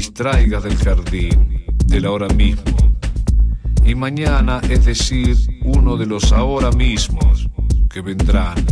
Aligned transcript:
distraigas 0.00 0.62
del 0.62 0.76
jardín, 0.76 1.62
del 1.84 2.06
ahora 2.06 2.28
mismo. 2.28 2.74
Y 3.84 3.94
mañana, 3.94 4.58
es 4.70 4.86
decir, 4.86 5.36
uno 5.62 5.98
de 5.98 6.06
los 6.06 6.32
ahora 6.32 6.72
mismos 6.72 7.46
que 7.90 8.00
vendrán. 8.00 8.64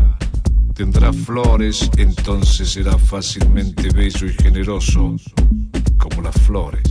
Tendrá 0.74 1.12
flores, 1.12 1.90
entonces 1.98 2.70
será 2.70 2.96
fácilmente 2.96 3.90
bello 3.90 4.26
y 4.26 4.32
generoso, 4.42 5.16
como 5.98 6.22
las 6.22 6.34
flores. 6.46 6.84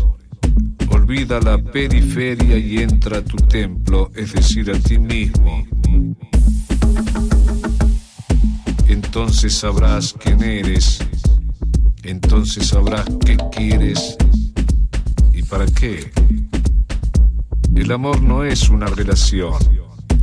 Olvida 0.91 1.39
la 1.39 1.57
periferia 1.57 2.59
y 2.59 2.77
entra 2.77 3.17
a 3.17 3.23
tu 3.23 3.37
templo, 3.37 4.11
es 4.13 4.33
decir, 4.33 4.69
a 4.69 4.77
ti 4.77 4.99
mismo. 4.99 5.65
Entonces 8.87 9.55
sabrás 9.55 10.13
quién 10.13 10.43
eres, 10.43 10.99
entonces 12.03 12.67
sabrás 12.67 13.07
qué 13.25 13.35
quieres 13.51 14.16
para 15.57 15.71
qué. 15.71 16.11
El 17.73 17.91
amor 17.91 18.21
no 18.21 18.43
es 18.43 18.69
una 18.69 18.85
relación, 18.85 19.55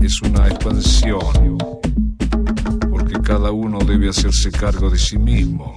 es 0.01 0.23
una 0.23 0.47
expansión, 0.47 1.59
porque 2.89 3.21
cada 3.21 3.51
uno 3.51 3.81
debe 3.81 4.11
hacerse 4.11 4.53
cargo 4.53 4.91
de 4.91 4.99
sí 4.99 5.19
mismo. 5.19 5.75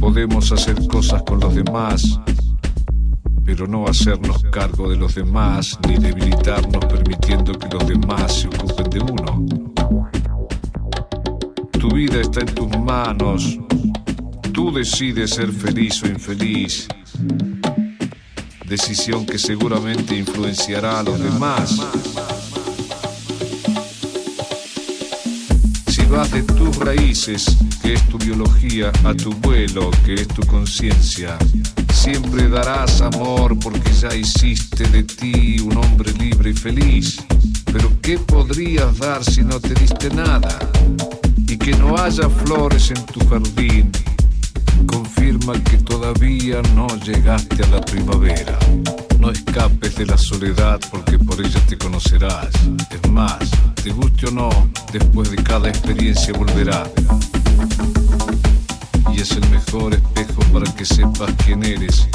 Podemos 0.00 0.50
hacer 0.50 0.84
cosas 0.88 1.22
con 1.22 1.38
los 1.38 1.54
demás, 1.54 2.18
pero 3.44 3.68
no 3.68 3.86
hacernos 3.86 4.42
cargo 4.50 4.90
de 4.90 4.96
los 4.96 5.14
demás 5.14 5.78
ni 5.86 5.94
debilitarnos 5.96 6.84
permitiendo 6.86 7.56
que 7.56 7.68
los 7.68 7.86
demás 7.86 8.40
se 8.40 8.48
ocupen 8.48 8.90
de 8.90 8.98
uno. 8.98 9.46
Tu 11.70 11.88
vida 11.90 12.20
está 12.20 12.40
en 12.40 12.52
tus 12.52 12.78
manos. 12.80 13.60
Tú 14.52 14.72
decides 14.72 15.30
ser 15.30 15.52
feliz 15.52 16.02
o 16.02 16.08
infeliz. 16.08 16.88
Decisión 18.66 19.26
que 19.26 19.38
seguramente 19.38 20.16
influenciará 20.16 21.00
a 21.00 21.02
los 21.02 21.22
demás. 21.22 21.76
Si 25.86 26.02
vas 26.06 26.30
de 26.30 26.42
tus 26.42 26.76
raíces, 26.76 27.56
que 27.82 27.94
es 27.94 28.08
tu 28.08 28.18
biología, 28.18 28.90
a 29.04 29.14
tu 29.14 29.32
vuelo, 29.34 29.90
que 30.04 30.14
es 30.14 30.28
tu 30.28 30.42
conciencia, 30.46 31.36
siempre 31.92 32.48
darás 32.48 33.02
amor 33.02 33.58
porque 33.58 33.92
ya 33.92 34.14
hiciste 34.14 34.84
de 34.88 35.02
ti 35.02 35.60
un 35.60 35.76
hombre 35.76 36.12
libre 36.12 36.50
y 36.50 36.54
feliz. 36.54 37.18
Pero 37.72 37.90
¿qué 38.00 38.18
podrías 38.18 38.98
dar 38.98 39.22
si 39.22 39.42
no 39.42 39.60
te 39.60 39.74
diste 39.74 40.08
nada? 40.08 40.58
Y 41.46 41.58
que 41.58 41.72
no 41.76 41.96
haya 41.98 42.28
flores 42.30 42.90
en 42.90 43.04
tu 43.06 43.20
jardín 43.28 43.92
que 45.52 45.76
todavía 45.78 46.62
no 46.74 46.86
llegaste 47.04 47.62
a 47.64 47.66
la 47.68 47.80
primavera. 47.80 48.58
No 49.18 49.30
escapes 49.30 49.94
de 49.96 50.06
la 50.06 50.16
soledad 50.16 50.80
porque 50.90 51.18
por 51.18 51.38
ella 51.38 51.60
te 51.68 51.76
conocerás. 51.76 52.48
Es 52.90 53.10
más, 53.10 53.50
te 53.82 53.90
guste 53.90 54.28
o 54.28 54.30
no, 54.30 54.48
después 54.92 55.30
de 55.30 55.36
cada 55.36 55.68
experiencia 55.68 56.32
volverá. 56.32 56.84
Y 59.12 59.20
es 59.20 59.32
el 59.32 59.48
mejor 59.50 59.94
espejo 59.94 60.40
para 60.52 60.72
que 60.74 60.86
sepas 60.86 61.30
quién 61.44 61.62
eres. 61.62 62.08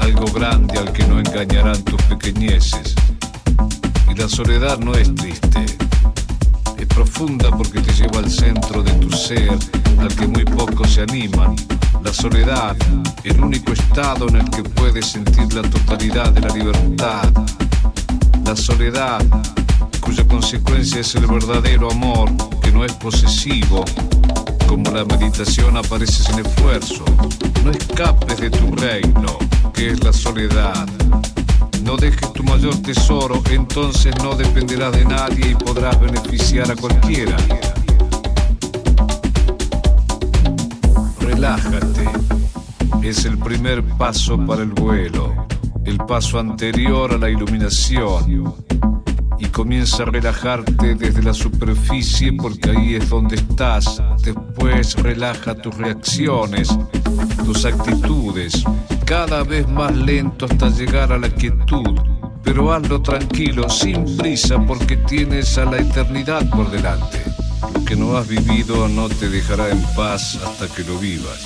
Algo 0.00 0.26
grande 0.32 0.78
al 0.78 0.92
que 0.92 1.06
no 1.06 1.20
engañarán 1.20 1.82
tus 1.84 2.02
pequeñeces. 2.02 2.94
Y 4.10 4.14
la 4.18 4.28
soledad 4.28 4.78
no 4.78 4.94
es 4.94 5.14
triste 5.14 5.64
es 6.76 6.86
profunda 6.86 7.50
porque 7.50 7.80
te 7.80 7.92
lleva 7.92 8.20
al 8.20 8.30
centro 8.30 8.82
de 8.82 8.90
tu 8.92 9.10
ser, 9.12 9.50
al 9.98 10.08
que 10.16 10.26
muy 10.26 10.44
pocos 10.44 10.94
se 10.94 11.02
animan. 11.02 11.54
La 12.02 12.12
soledad, 12.12 12.76
el 13.24 13.40
único 13.40 13.72
estado 13.72 14.28
en 14.28 14.36
el 14.36 14.50
que 14.50 14.62
puedes 14.62 15.06
sentir 15.06 15.52
la 15.52 15.62
totalidad 15.62 16.32
de 16.32 16.40
la 16.40 16.54
libertad. 16.54 17.30
La 18.44 18.56
soledad, 18.56 19.22
cuya 20.00 20.26
consecuencia 20.26 21.00
es 21.00 21.14
el 21.14 21.26
verdadero 21.26 21.90
amor, 21.90 22.30
que 22.62 22.72
no 22.72 22.84
es 22.84 22.92
posesivo. 22.94 23.84
Como 24.66 24.90
la 24.90 25.04
meditación 25.04 25.76
aparece 25.76 26.22
sin 26.22 26.38
esfuerzo. 26.38 27.04
No 27.64 27.70
escapes 27.70 28.38
de 28.38 28.50
tu 28.50 28.74
reino, 28.76 29.38
que 29.74 29.90
es 29.90 30.02
la 30.02 30.12
soledad. 30.12 30.88
No 31.82 31.96
dejes 31.96 32.32
tu 32.32 32.42
mayor 32.44 32.76
tesoro, 32.82 33.42
entonces 33.50 34.14
no 34.22 34.34
dependerás 34.34 34.92
de 34.92 35.04
nadie 35.04 35.50
y 35.50 35.54
podrás 35.54 36.00
beneficiar 36.00 36.70
a 36.70 36.76
cualquiera. 36.76 37.36
Relájate. 41.40 42.06
Es 43.02 43.24
el 43.24 43.38
primer 43.38 43.82
paso 43.96 44.36
para 44.44 44.60
el 44.60 44.72
vuelo, 44.72 45.46
el 45.86 45.96
paso 45.96 46.38
anterior 46.38 47.14
a 47.14 47.16
la 47.16 47.30
iluminación. 47.30 48.54
Y 49.38 49.46
comienza 49.46 50.02
a 50.02 50.06
relajarte 50.06 50.96
desde 50.96 51.22
la 51.22 51.32
superficie 51.32 52.34
porque 52.34 52.68
ahí 52.68 52.96
es 52.96 53.08
donde 53.08 53.36
estás. 53.36 54.02
Después 54.22 54.94
relaja 54.96 55.54
tus 55.54 55.74
reacciones, 55.78 56.76
tus 57.42 57.64
actitudes, 57.64 58.62
cada 59.06 59.42
vez 59.42 59.66
más 59.66 59.96
lento 59.96 60.44
hasta 60.44 60.68
llegar 60.68 61.10
a 61.10 61.16
la 61.16 61.30
quietud. 61.30 61.98
Pero 62.44 62.70
hazlo 62.70 63.00
tranquilo, 63.00 63.66
sin 63.70 64.04
prisa, 64.18 64.60
porque 64.66 64.98
tienes 64.98 65.56
a 65.56 65.64
la 65.64 65.78
eternidad 65.78 66.46
por 66.50 66.70
delante. 66.70 67.29
Lo 67.62 67.84
que 67.84 67.96
no 67.96 68.16
has 68.16 68.26
vivido 68.26 68.88
no 68.88 69.08
te 69.08 69.28
dejará 69.28 69.68
en 69.70 69.82
paz 69.94 70.38
hasta 70.44 70.66
que 70.68 70.82
lo 70.84 70.98
vivas. 70.98 71.40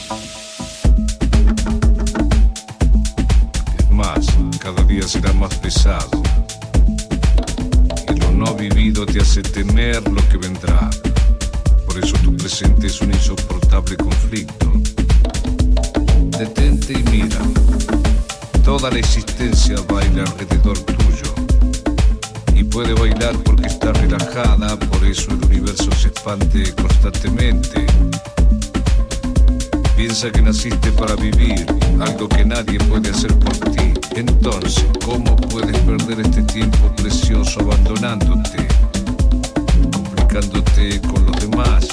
Es 3.78 3.90
más, 3.90 4.26
cada 4.60 4.82
día 4.84 5.02
será 5.02 5.32
más 5.32 5.54
pesado. 5.56 6.22
Y 8.08 8.20
lo 8.20 8.30
no 8.32 8.54
vivido 8.54 9.04
te 9.04 9.20
hace 9.20 9.42
temer 9.42 10.02
lo 10.08 10.26
que 10.28 10.36
vendrá. 10.36 10.90
Por 11.86 12.02
eso 12.02 12.16
tu 12.22 12.36
presente 12.36 12.86
es 12.86 13.00
un 13.00 13.12
insoportable 13.12 13.96
conflicto. 13.96 14.72
Detente 16.38 16.92
y 16.92 17.02
mira. 17.10 17.38
Toda 18.64 18.90
la 18.90 18.98
existencia 18.98 19.76
baila 19.88 20.22
alrededor 20.22 20.78
tuyo. 20.78 21.03
Puede 22.74 22.92
bailar 22.94 23.38
porque 23.44 23.68
está 23.68 23.92
relajada, 23.92 24.76
por 24.76 25.04
eso 25.04 25.30
el 25.30 25.44
universo 25.44 25.92
se 25.92 26.08
expande 26.08 26.74
constantemente. 26.74 27.86
Piensa 29.96 30.28
que 30.32 30.42
naciste 30.42 30.90
para 30.90 31.14
vivir, 31.14 31.64
algo 32.00 32.28
que 32.28 32.44
nadie 32.44 32.80
puede 32.80 33.10
hacer 33.10 33.32
por 33.38 33.56
ti. 33.70 33.94
Entonces, 34.16 34.84
¿cómo 35.04 35.36
puedes 35.36 35.78
perder 35.82 36.26
este 36.26 36.42
tiempo 36.42 36.92
precioso 36.96 37.60
abandonándote, 37.60 38.66
complicándote 39.92 41.00
con 41.02 41.26
los 41.26 41.36
demás? 41.48 41.86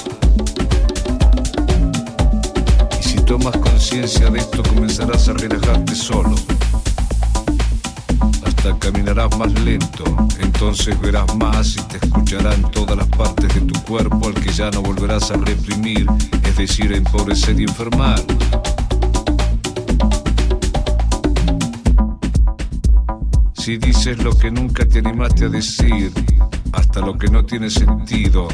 Y 2.98 3.02
si 3.04 3.18
tomas 3.18 3.56
conciencia 3.58 4.28
de 4.30 4.40
esto, 4.40 4.64
comenzarás 4.64 5.28
a 5.28 5.34
relajarte 5.34 5.94
solo. 5.94 6.34
Caminarás 8.62 9.36
más 9.38 9.52
lento, 9.60 10.04
entonces 10.40 11.00
verás 11.00 11.34
más 11.36 11.76
y 11.76 11.80
te 11.82 11.96
escucharán 11.98 12.70
todas 12.70 12.96
las 12.96 13.06
partes 13.08 13.54
de 13.54 13.60
tu 13.60 13.80
cuerpo 13.82 14.28
al 14.28 14.34
que 14.34 14.52
ya 14.52 14.70
no 14.70 14.82
volverás 14.82 15.30
a 15.30 15.36
reprimir, 15.36 16.06
es 16.44 16.56
decir, 16.56 16.92
a 16.92 16.96
empobrecer 16.96 17.60
y 17.60 17.64
enfermar. 17.64 18.20
Si 23.54 23.76
dices 23.78 24.18
lo 24.22 24.36
que 24.36 24.50
nunca 24.50 24.84
te 24.86 24.98
animaste 25.00 25.46
a 25.46 25.48
decir, 25.48 26.12
hasta 26.72 27.00
lo 27.00 27.18
que 27.18 27.28
no 27.28 27.44
tiene 27.44 27.70
sentido, 27.70 28.48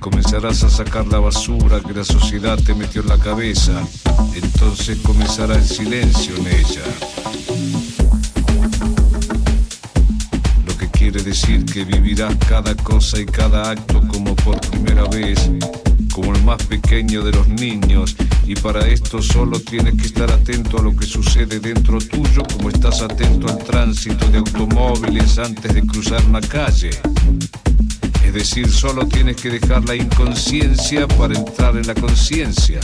comenzarás 0.00 0.62
a 0.64 0.70
sacar 0.70 1.06
la 1.06 1.18
basura 1.18 1.80
que 1.80 1.92
la 1.92 2.04
sociedad 2.04 2.58
te 2.58 2.74
metió 2.74 3.02
en 3.02 3.08
la 3.08 3.18
cabeza, 3.18 3.82
entonces 4.34 4.98
comenzará 4.98 5.56
el 5.56 5.64
silencio 5.64 6.36
en 6.36 6.46
ella. 6.46 7.21
Quiere 11.12 11.28
decir 11.28 11.66
que 11.66 11.84
vivirás 11.84 12.34
cada 12.48 12.74
cosa 12.74 13.20
y 13.20 13.26
cada 13.26 13.72
acto 13.72 14.00
como 14.08 14.34
por 14.34 14.58
primera 14.70 15.04
vez, 15.08 15.38
como 16.10 16.34
el 16.34 16.42
más 16.42 16.62
pequeño 16.64 17.22
de 17.22 17.32
los 17.32 17.48
niños, 17.48 18.16
y 18.46 18.54
para 18.54 18.86
esto 18.88 19.20
solo 19.20 19.60
tienes 19.60 19.94
que 19.94 20.06
estar 20.06 20.32
atento 20.32 20.78
a 20.78 20.82
lo 20.82 20.96
que 20.96 21.04
sucede 21.04 21.60
dentro 21.60 21.98
tuyo, 21.98 22.42
como 22.54 22.70
estás 22.70 23.02
atento 23.02 23.46
al 23.46 23.58
tránsito 23.58 24.26
de 24.30 24.38
automóviles 24.38 25.38
antes 25.38 25.74
de 25.74 25.82
cruzar 25.82 26.24
una 26.24 26.40
calle. 26.40 26.90
Es 28.24 28.32
decir, 28.32 28.70
solo 28.70 29.06
tienes 29.06 29.36
que 29.36 29.50
dejar 29.50 29.84
la 29.84 29.94
inconsciencia 29.94 31.06
para 31.08 31.38
entrar 31.38 31.76
en 31.76 31.86
la 31.88 31.94
conciencia. 31.94 32.80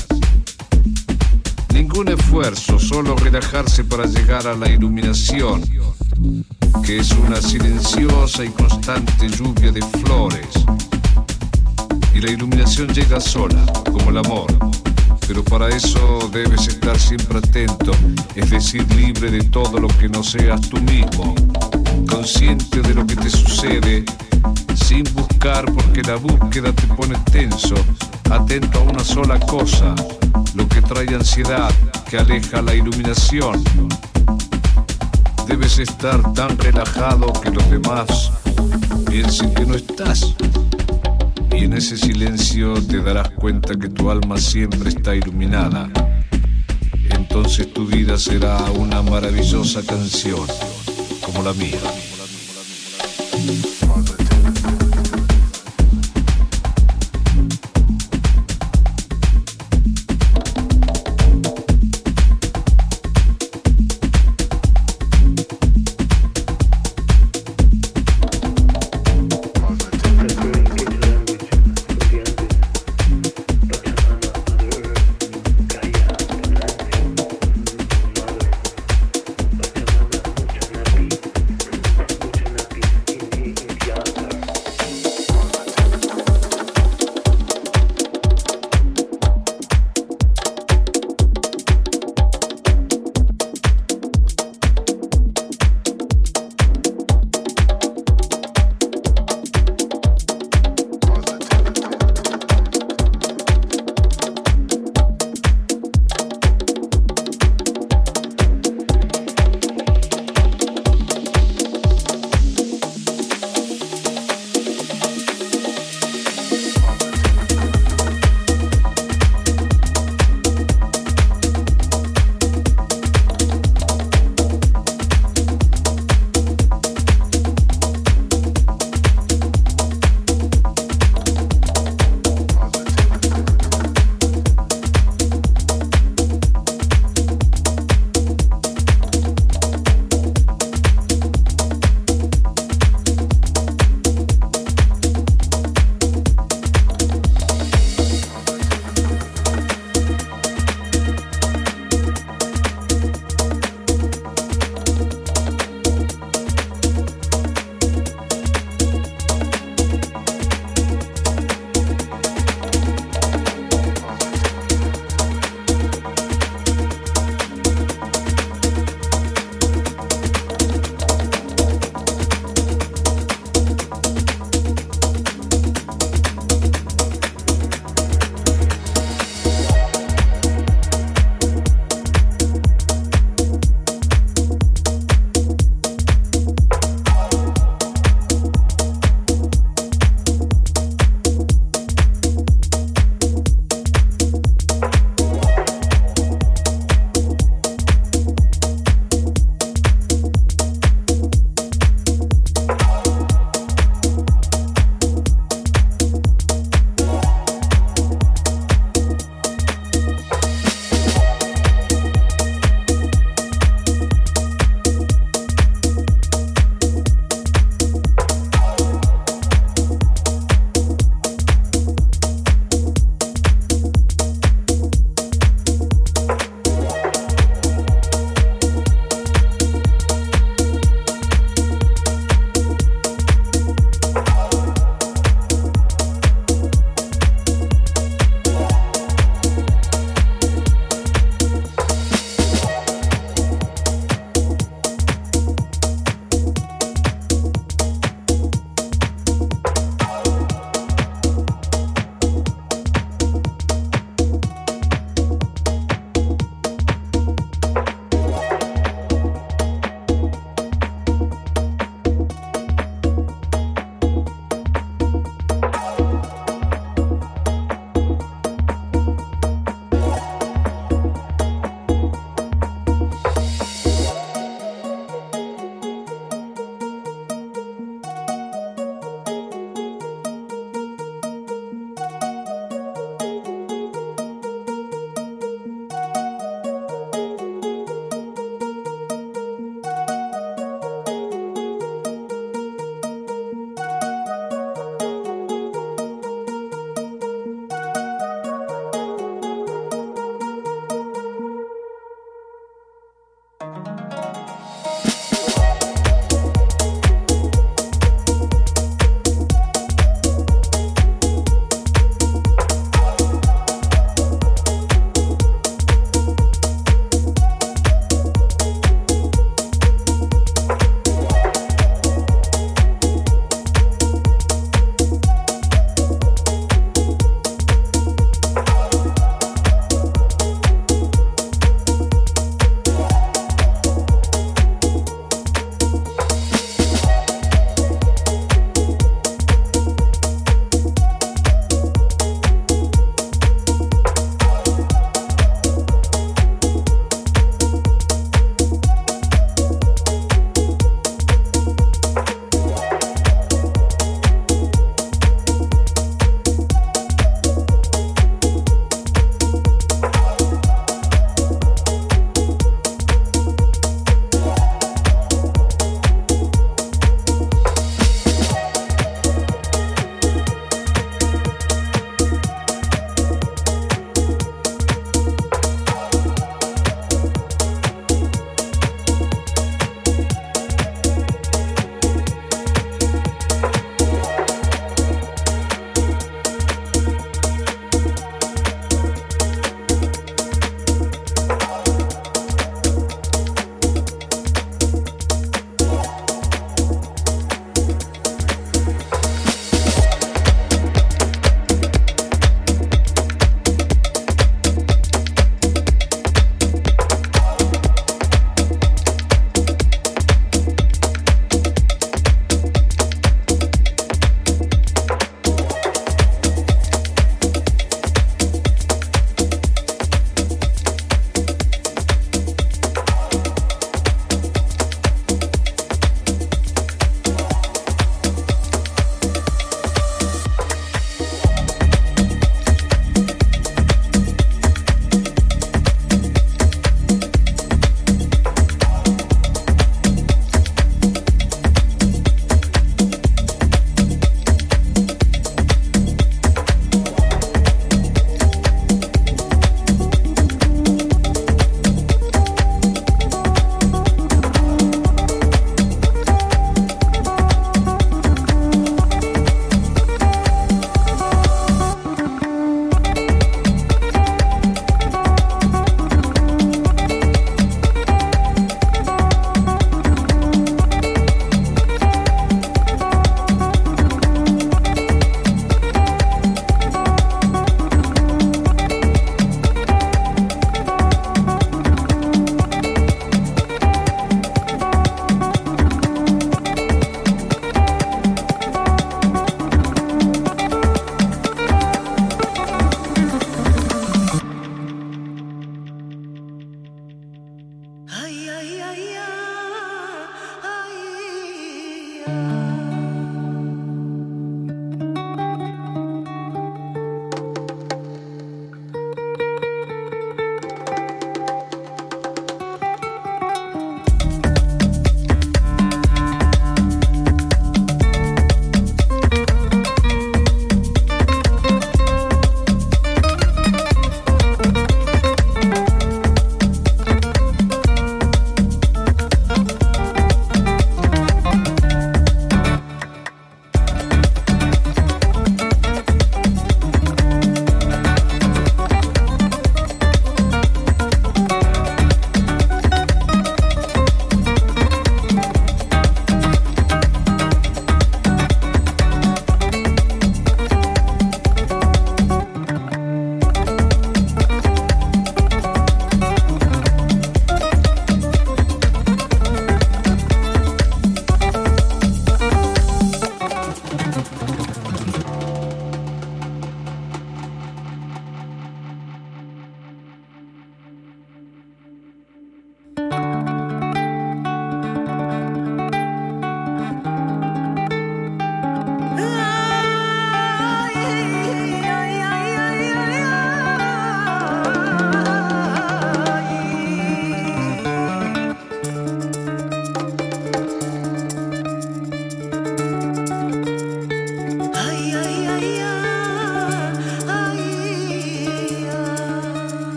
Ningún 1.73 2.09
esfuerzo, 2.09 2.79
solo 2.79 3.17
relajarse 3.17 3.85
para 3.85 4.05
llegar 4.05 4.47
a 4.47 4.55
la 4.55 4.69
iluminación, 4.69 5.63
que 6.85 6.99
es 6.99 7.11
una 7.13 7.41
silenciosa 7.41 8.45
y 8.45 8.49
constante 8.49 9.29
lluvia 9.29 9.73
de 9.73 9.83
flores. 10.01 10.49
Y 12.15 12.21
la 12.21 12.31
iluminación 12.31 12.89
llega 12.89 13.21
sola, 13.21 13.65
como 13.85 14.11
el 14.11 14.19
amor. 14.19 14.47
Pero 15.27 15.45
para 15.45 15.69
eso 15.69 16.31
debes 16.33 16.69
estar 16.69 16.99
siempre 16.99 17.39
atento, 17.39 17.93
es 18.35 18.51
decir, 18.51 18.87
libre 18.95 19.31
de 19.31 19.45
todo 19.45 19.79
lo 19.79 19.89
que 19.89 20.09
no 20.09 20.23
seas 20.23 20.61
tú 20.63 20.81
mismo, 20.81 21.35
consciente 22.09 22.81
de 22.81 22.95
lo 22.95 23.07
que 23.07 23.15
te 23.17 23.29
sucede, 23.29 24.05
sin 24.75 25.05
buscar 25.13 25.71
porque 25.73 26.03
la 26.03 26.17
búsqueda 26.17 26.73
te 26.73 26.87
pone 26.95 27.15
tenso, 27.31 27.75
atento 28.31 28.79
a 28.79 28.83
una 28.85 29.05
sola 29.05 29.39
cosa, 29.41 29.95
lo 30.55 30.67
que 30.67 30.81
trae 30.81 31.15
ansiedad, 31.15 31.71
que 32.09 32.19
aleja 32.19 32.63
la 32.63 32.75
iluminación. 32.75 33.63
Debes 35.49 35.79
estar 35.79 36.35
tan 36.35 36.59
relajado 36.59 37.33
que 37.33 37.51
los 37.51 37.71
demás 37.71 38.31
piensen 39.09 39.55
que 39.55 39.65
no 39.65 39.75
estás. 39.75 40.35
Y 41.53 41.65
en 41.65 41.73
ese 41.73 41.97
silencio 41.97 42.75
te 42.75 43.03
darás 43.03 43.31
cuenta 43.31 43.75
que 43.75 43.89
tu 43.89 44.11
alma 44.11 44.37
siempre 44.37 44.91
está 44.91 45.17
iluminada. 45.17 45.89
Entonces 47.11 47.73
tu 47.73 47.87
vida 47.87 48.19
será 48.19 48.59
una 48.73 49.01
maravillosa 49.01 49.83
canción, 49.87 50.47
como 51.25 51.43
la 51.43 51.55
mía. 51.55 51.81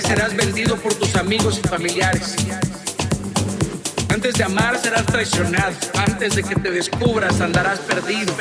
Serás 0.00 0.34
vendido 0.34 0.76
por 0.76 0.94
tus 0.94 1.16
amigos 1.16 1.60
y 1.62 1.68
familiares. 1.68 2.34
Antes 4.08 4.34
de 4.34 4.44
amar, 4.44 4.78
serás 4.78 5.04
traicionado. 5.04 5.74
Antes 5.94 6.34
de 6.34 6.42
que 6.42 6.54
te 6.54 6.70
descubras, 6.70 7.40
andarás 7.40 7.78
perdido. 7.80 8.34